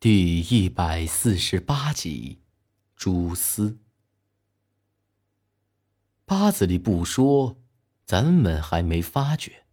[0.00, 2.38] 第一百四十八集，
[2.94, 3.78] 蛛丝。
[6.24, 7.56] 八字里不说，
[8.06, 9.64] 咱们还没发觉。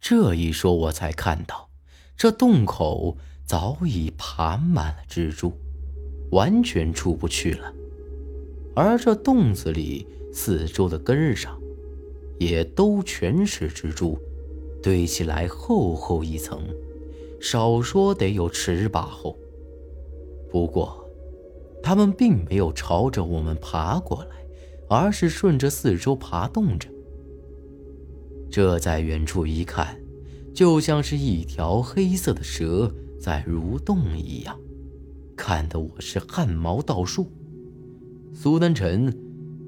[0.00, 1.70] 这一说，我才看到，
[2.16, 3.16] 这洞口
[3.46, 5.56] 早已爬满了蜘蛛，
[6.32, 7.72] 完全出不去了。
[8.74, 11.56] 而这洞子里四周的根上，
[12.40, 14.18] 也都全是蜘蛛，
[14.82, 16.60] 堆起来厚厚一层，
[17.40, 19.38] 少说得有尺把厚。
[20.54, 21.04] 不过，
[21.82, 24.36] 他们并没有朝着我们爬过来，
[24.88, 26.88] 而是顺着四周爬动着。
[28.52, 30.00] 这在远处一看，
[30.54, 34.56] 就像是一条黑色的蛇在蠕动一样，
[35.34, 37.26] 看得我是汗毛倒竖。
[38.32, 39.12] 苏丹臣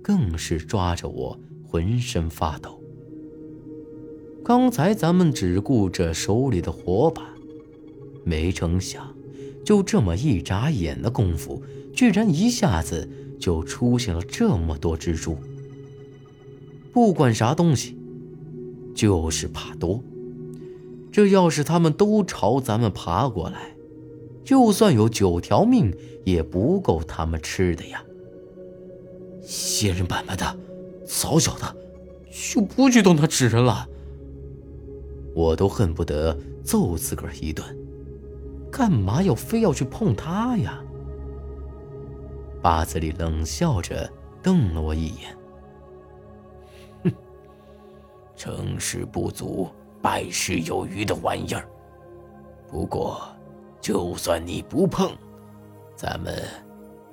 [0.05, 2.80] 更是抓着我，浑身发抖。
[4.45, 7.35] 刚才咱们只顾着手里的火把，
[8.23, 9.16] 没成想。
[9.66, 11.61] 就这么一眨眼的功夫，
[11.93, 13.10] 居然一下子
[13.41, 15.37] 就出现了这么多蜘蛛。
[16.93, 17.99] 不管啥东西，
[18.95, 20.01] 就是怕多。
[21.10, 23.74] 这要是他们都朝咱们爬过来，
[24.45, 25.93] 就算有九条命
[26.24, 28.04] 也不够他们吃的呀！
[29.43, 30.57] 仙人板板的，
[31.04, 31.76] 早晓得
[32.30, 33.88] 就不去动他纸人了。
[35.35, 37.66] 我都恨不得揍自个儿一顿。
[38.71, 40.83] 干嘛要非要去碰他呀？
[42.63, 44.11] 八子里冷笑着
[44.43, 45.37] 瞪了我一眼，
[47.05, 47.13] 哼，
[48.35, 49.69] 成事不足
[50.03, 51.69] 败事有余的玩意儿。
[52.69, 53.23] 不过，
[53.81, 55.13] 就算你不碰，
[55.95, 56.43] 咱们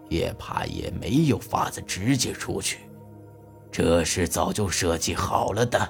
[0.09, 2.79] 也怕也没有法子直接出去。
[3.71, 5.87] 这是早就设计好了的。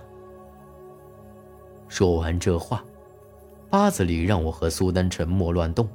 [1.88, 2.84] 说完这话。
[3.74, 5.90] 八子里让我和苏丹沉默乱动，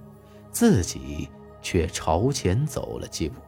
[0.51, 1.29] 自己
[1.63, 3.41] 却朝前走了几步，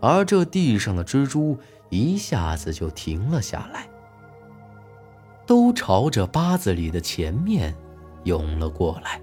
[0.00, 1.54] 而这地上的蜘蛛
[1.90, 3.86] 一下子就停了下来，
[5.44, 7.76] 都朝着八子里的前面
[8.24, 9.20] 涌了过来。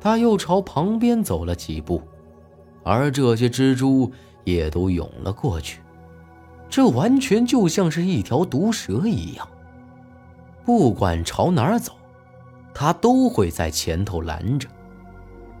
[0.00, 2.02] 他又朝旁边走了几步，
[2.82, 4.10] 而这些蜘蛛
[4.42, 5.80] 也都涌了过去，
[6.68, 9.48] 这完全就像是一条毒蛇一样，
[10.64, 11.92] 不管朝哪儿走。
[12.74, 14.68] 他都会在前头拦着，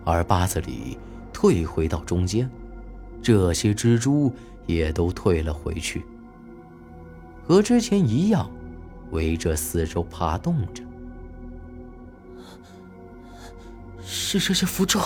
[0.04, 0.98] 而八子里
[1.32, 2.50] 退回到中间，
[3.22, 4.32] 这些蜘蛛
[4.66, 6.04] 也都退了回去，
[7.46, 8.50] 和之前一样，
[9.12, 10.82] 围着四周爬动着。
[14.02, 15.00] 是这些符咒。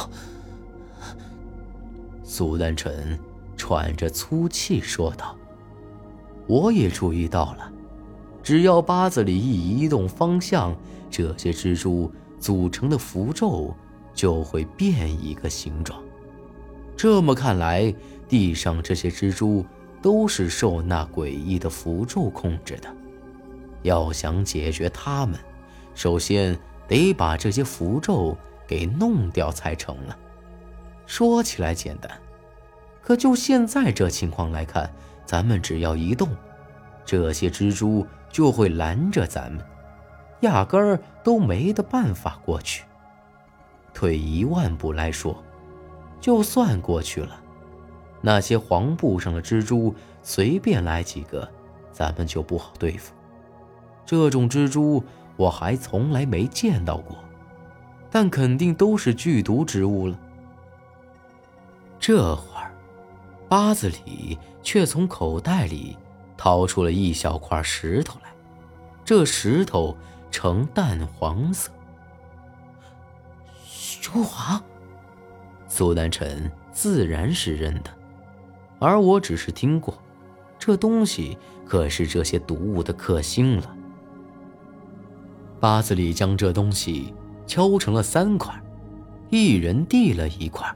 [2.25, 3.19] 苏丹臣
[3.55, 5.37] 喘着粗气说道
[6.49, 7.71] ：“我也注意到了，
[8.43, 10.75] 只要八子里一移动方向。”
[11.11, 13.75] 这些蜘蛛组成的符咒
[14.15, 16.03] 就会变一个形状。
[16.97, 17.95] 这么看来，
[18.29, 19.65] 地上这些蜘蛛
[20.03, 22.89] 都是受那诡异的符咒控制的。
[23.83, 25.39] 要想解决它们，
[25.95, 26.59] 首先
[26.89, 28.37] 得把这些符咒
[28.67, 30.19] 给弄掉才成了。
[31.07, 32.11] 说起来简单，
[33.01, 34.93] 可就现在这情况来看，
[35.25, 36.29] 咱们只要一动，
[37.05, 39.65] 这些蜘蛛就会拦着咱们。
[40.41, 42.85] 压根儿都没得办法过去。
[43.93, 45.43] 退一万步来说，
[46.21, 47.41] 就算过去了，
[48.21, 51.49] 那些黄布上的蜘蛛随便来几个，
[51.91, 53.13] 咱们就不好对付。
[54.07, 55.03] 这种蜘蛛
[55.37, 57.17] 我还从来没见到过，
[58.09, 60.19] 但肯定都是剧毒之物了。
[61.99, 62.71] 这会儿，
[63.49, 65.97] 八子里却从口袋里
[66.37, 68.31] 掏出了一小块石头来，
[69.05, 69.97] 这石头。
[70.31, 71.71] 呈淡黄色，
[74.03, 74.61] 硫磺。
[75.67, 77.91] 苏南辰自然是认的，
[78.79, 79.97] 而我只是听过，
[80.59, 83.77] 这东西可是这些毒物的克星了。
[85.61, 87.13] 八字里将这东西
[87.47, 88.55] 敲成了三块，
[89.29, 90.73] 一人递了一块，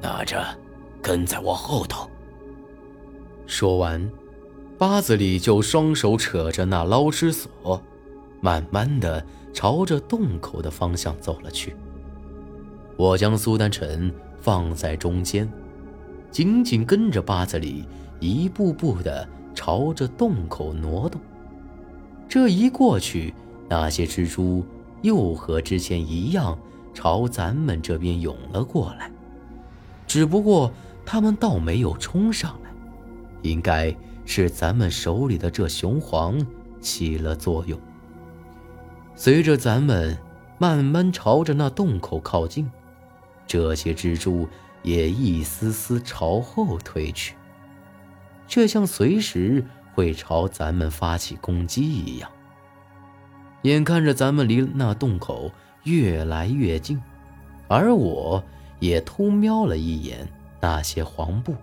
[0.00, 0.44] 拿着，
[1.00, 2.10] 跟在我后头。
[3.46, 4.10] 说完，
[4.76, 7.82] 八子里就双手扯着那捞尸索。
[8.40, 11.74] 慢慢的朝着洞口的方向走了去。
[12.96, 15.48] 我将苏丹臣放在中间，
[16.30, 17.86] 紧紧跟着八子里，
[18.20, 21.20] 一步步的朝着洞口挪动。
[22.28, 23.32] 这一过去，
[23.68, 24.64] 那些蜘蛛
[25.02, 26.58] 又和之前一样
[26.92, 29.10] 朝咱们这边涌了过来，
[30.06, 30.72] 只不过
[31.06, 32.70] 他们倒没有冲上来，
[33.42, 33.94] 应该
[34.24, 36.44] 是咱们手里的这雄黄
[36.80, 37.78] 起了作用。
[39.20, 40.16] 随着咱们
[40.58, 42.70] 慢慢朝着那洞口靠近，
[43.48, 44.48] 这些蜘蛛
[44.84, 47.34] 也一丝丝朝后退去，
[48.46, 52.30] 却像随时会朝咱们发起攻击一样。
[53.62, 55.50] 眼看着咱们离那洞口
[55.82, 57.02] 越来越近，
[57.66, 58.40] 而我
[58.78, 60.28] 也偷瞄了一眼
[60.60, 61.56] 那些黄布，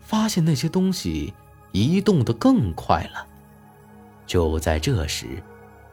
[0.00, 1.34] 发现那些东西
[1.72, 3.26] 移动得更快了。
[4.28, 5.42] 就在这时，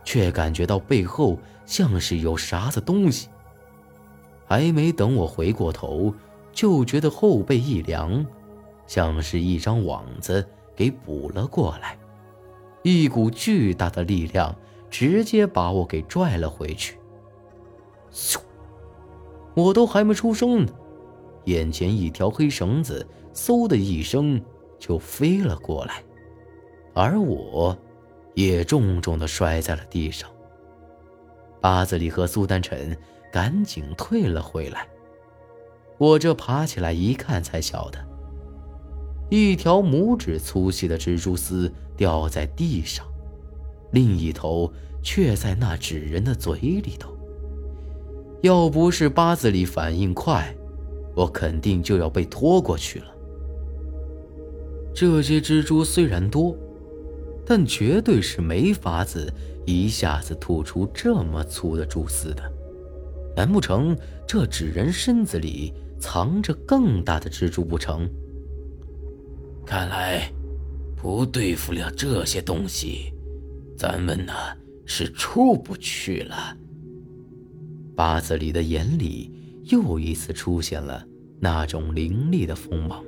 [0.09, 3.29] 却感觉到背后像是有啥子东西。
[4.47, 6.11] 还没等我回过头，
[6.51, 8.25] 就觉得后背一凉，
[8.87, 10.43] 像是一张网子
[10.75, 11.95] 给补了过来，
[12.81, 14.55] 一股巨大的力量
[14.89, 16.97] 直接把我给拽了回去。
[18.11, 18.39] 咻！
[19.53, 20.73] 我都还没出声呢，
[21.45, 24.43] 眼前一条黑绳子嗖的一声
[24.79, 26.03] 就飞了过来，
[26.95, 27.77] 而我。
[28.39, 30.29] 也重重的摔在了地上。
[31.59, 32.97] 八子里和苏丹臣
[33.33, 34.87] 赶紧退了回来。
[35.97, 37.99] 我这爬起来一看，才晓得，
[39.29, 43.05] 一条拇指粗细的蜘蛛丝掉在地上，
[43.91, 44.71] 另一头
[45.03, 47.13] 却在那纸人的嘴里头。
[48.41, 50.55] 要不是八子里反应快，
[51.13, 53.07] 我肯定就要被拖过去了。
[54.93, 56.55] 这些蜘蛛虽然多。
[57.49, 59.27] 但绝对是没法子
[59.65, 62.43] 一下子吐出这么粗的蛛丝的，
[63.35, 63.97] 难不成
[64.27, 68.07] 这纸人身子里藏着更大的蜘蛛不成？
[69.65, 70.31] 看来，
[70.95, 73.11] 不对付了这些东西，
[73.75, 74.31] 咱们呢
[74.85, 76.55] 是出不去了。
[77.95, 79.31] 八子里的眼里
[79.63, 81.03] 又一次出现了
[81.39, 83.03] 那种凌厉的锋芒，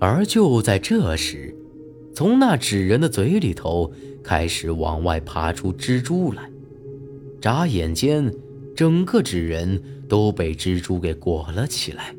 [0.00, 1.56] 而就在这时。
[2.14, 3.92] 从那纸人的嘴里头
[4.22, 6.50] 开始往外爬出蜘蛛来，
[7.40, 8.32] 眨眼间，
[8.76, 12.14] 整个纸人都被蜘蛛给裹了起来，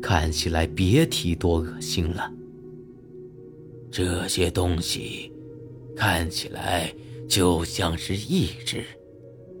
[0.00, 2.32] 看起来别提多恶心了。
[3.90, 5.32] 这些东西
[5.94, 6.92] 看起来
[7.28, 8.82] 就像是一只，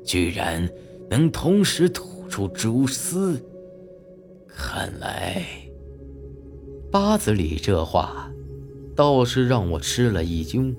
[0.04, 0.68] 居然
[1.10, 3.38] 能同时吐出蛛丝，
[4.46, 5.44] 看来
[6.90, 8.24] 八子里这话。
[8.98, 10.74] 倒是让我吃了一惊，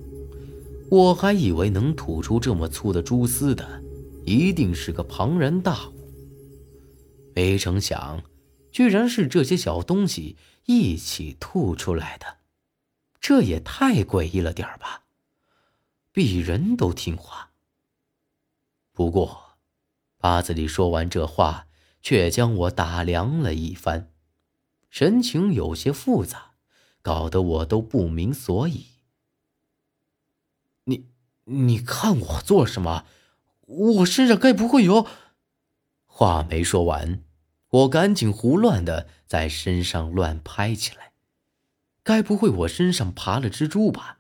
[0.92, 3.82] 我还以为能吐出这么粗的蛛丝的，
[4.26, 5.94] 一定是个庞然大物。
[7.34, 8.22] 没成想，
[8.74, 10.36] 居然是这些小东西
[10.66, 12.26] 一起吐出来的，
[13.22, 15.04] 这也太诡异了点儿吧？
[16.12, 17.52] 比人都听话。
[18.92, 19.56] 不过，
[20.18, 21.68] 八子里说完这话，
[22.02, 24.12] 却将我打量了一番，
[24.90, 26.49] 神情有些复杂。
[27.02, 28.88] 搞得我都不明所以。
[30.84, 31.08] 你，
[31.46, 33.06] 你看我做什么？
[33.62, 35.08] 我身上该不会有……
[36.06, 37.24] 话没说完，
[37.70, 41.14] 我赶紧胡乱的在身上乱拍起来。
[42.04, 44.20] 该不会我身上爬了蜘蛛吧？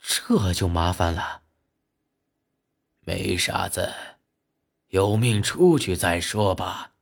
[0.00, 1.42] 这就麻烦了。
[3.00, 3.92] 没啥子，
[4.88, 6.92] 有命出去再说吧。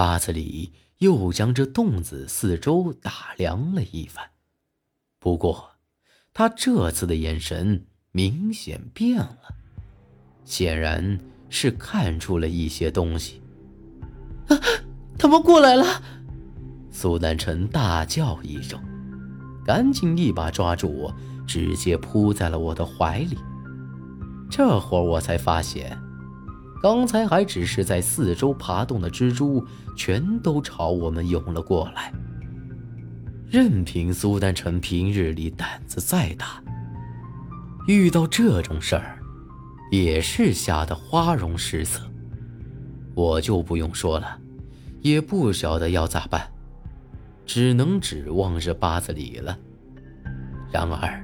[0.00, 0.72] 八子里。
[1.00, 4.22] 又将这洞子四周打量了一番，
[5.18, 5.72] 不过，
[6.34, 9.38] 他这次的眼神明显变了，
[10.44, 11.18] 显然
[11.48, 13.40] 是看出了一些东西。
[14.48, 14.56] 啊！
[15.18, 16.02] 他们过来了！
[16.90, 18.78] 苏南辰大叫一声，
[19.64, 21.14] 赶紧一把抓住我，
[21.46, 23.38] 直接扑在了我的怀里。
[24.50, 25.98] 这会儿我才发现。
[26.82, 32.12] 刚才还只是在四周爬动的蜘蛛，全都朝我们涌了过来。
[33.50, 36.62] 任凭苏丹臣平日里胆子再大，
[37.86, 39.18] 遇到这种事儿，
[39.90, 42.00] 也是吓得花容失色。
[43.14, 44.38] 我就不用说了，
[45.02, 46.48] 也不晓得要咋办，
[47.44, 49.58] 只能指望着八子里了。
[50.72, 51.22] 然而，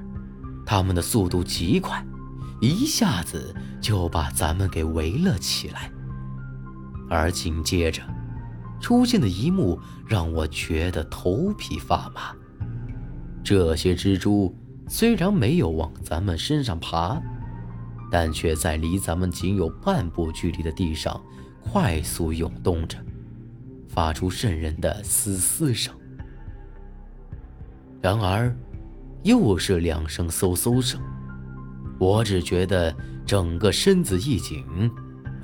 [0.65, 2.05] 他们的速度极快。
[2.59, 5.91] 一下子就把咱们给围了起来，
[7.09, 8.01] 而紧接着
[8.79, 12.35] 出现的一幕让我觉得头皮发麻。
[13.43, 14.55] 这些蜘蛛
[14.87, 17.21] 虽然没有往咱们身上爬，
[18.11, 21.21] 但却在离咱们仅有半步距离的地上
[21.61, 22.97] 快速涌动着，
[23.87, 25.93] 发出渗人的嘶嘶声。
[28.01, 28.55] 然而，
[29.23, 30.99] 又是两声嗖嗖声。
[31.99, 34.63] 我只觉得整个身子一紧，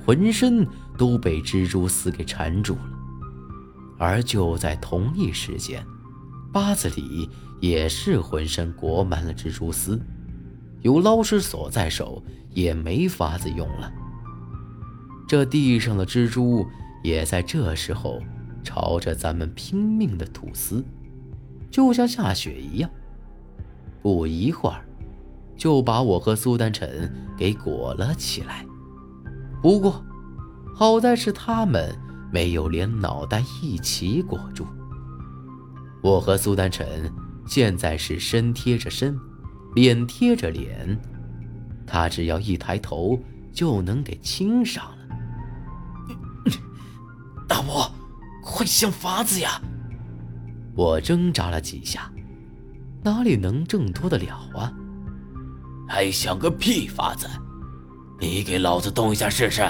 [0.04, 2.90] 浑身都被蜘蛛丝给缠住了。
[3.98, 5.84] 而就在同一时间，
[6.52, 7.28] 八子里
[7.60, 10.00] 也是浑身裹满了蜘蛛丝，
[10.82, 13.92] 有捞尸索在手，也没法子用了。
[15.26, 16.66] 这地上的蜘蛛
[17.02, 18.20] 也在这时候
[18.62, 20.84] 朝着咱们拼命的吐丝，
[21.70, 22.90] 就像下雪一样。
[24.02, 24.84] 不一会儿，
[25.56, 28.66] 就把我和苏丹晨给裹了起来。
[29.62, 30.04] 不过，
[30.74, 31.96] 好在是他们
[32.32, 34.66] 没有连脑袋一起裹住。
[36.02, 37.10] 我和苏丹晨
[37.46, 39.18] 现在是身贴着身，
[39.74, 41.00] 脸贴着脸，
[41.86, 43.18] 他只要一抬头
[43.52, 44.98] 就能给亲上了。
[47.48, 47.90] 大伯，
[48.42, 49.60] 快想法子呀！
[50.74, 52.10] 我挣扎了几下，
[53.02, 54.72] 哪里能挣脱得了啊？
[55.88, 57.26] 还想个屁法子！
[58.20, 59.62] 你给老子动一下试试！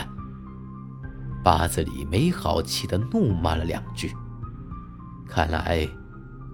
[1.43, 4.13] 八子里没好气的怒骂了两句。
[5.29, 5.89] 看来。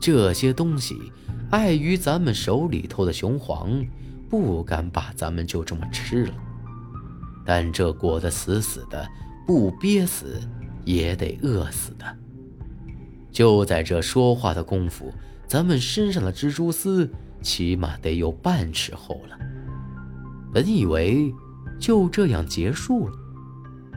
[0.02, 1.12] 这些东西，
[1.50, 3.84] 碍于咱们手里头的雄黄，
[4.30, 6.32] 不敢把咱们就这么吃了。
[7.44, 9.06] 但这裹得死死的，
[9.46, 10.40] 不憋死
[10.86, 12.16] 也得饿死的。
[13.30, 15.12] 就在这说话的功夫，
[15.46, 17.06] 咱们身上的蜘蛛丝
[17.42, 19.38] 起码得有半尺厚了。
[20.52, 21.32] 本以为
[21.78, 23.16] 就这样结束了，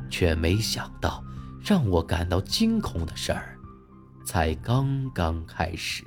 [0.10, 1.24] 却没想到
[1.62, 3.58] 让我感到惊恐的事儿。
[4.26, 6.04] 才刚刚开始。